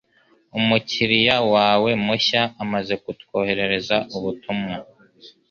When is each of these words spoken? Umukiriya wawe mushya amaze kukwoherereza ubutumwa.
Umukiriya 0.57 1.37
wawe 1.53 1.91
mushya 2.05 2.41
amaze 2.63 2.93
kukwoherereza 3.03 3.95
ubutumwa. 4.15 4.73